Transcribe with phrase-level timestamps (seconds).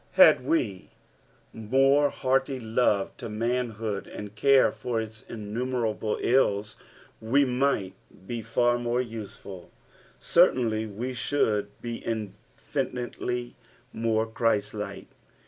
[0.13, 0.89] Had we
[1.53, 6.75] more heart; love to manhood, and care for its innumerable ills,
[7.21, 7.93] we might
[8.25, 9.67] be far more luelul;
[10.19, 13.53] certainly we should be iofinitelj
[13.93, 15.05] more Christ like.